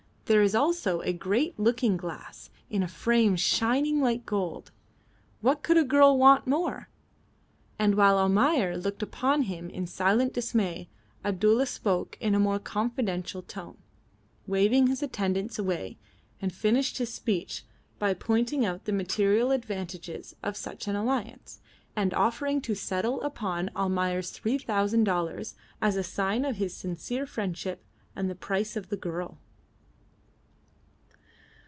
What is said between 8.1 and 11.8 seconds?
Almayer looked upon him in silent dismay Abdulla